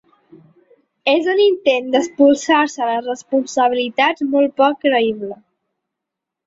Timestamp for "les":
2.93-3.07